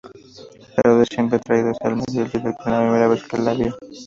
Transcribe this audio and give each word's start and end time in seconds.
Taro 0.73 0.97
se 1.05 1.15
siente 1.15 1.35
atraído 1.35 1.69
hacia 1.69 1.91
Mariel 1.95 2.25
desde 2.33 2.39
la 2.49 2.57
primera 2.57 3.07
vez 3.07 3.23
que 3.23 3.37
la 3.37 3.53
vio. 3.53 3.77